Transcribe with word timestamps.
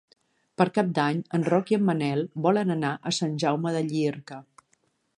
Per 0.61 0.65
Cap 0.77 0.89
d'Any 0.99 1.19
en 1.39 1.45
Roc 1.51 1.69
i 1.75 1.79
en 1.79 1.85
Manel 1.91 2.25
volen 2.49 2.77
anar 2.79 2.97
a 3.11 3.17
Sant 3.21 3.39
Jaume 3.45 3.75
de 3.79 3.89
Llierca. 3.93 4.45